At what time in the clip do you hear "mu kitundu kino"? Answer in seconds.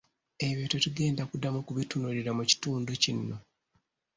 2.37-3.35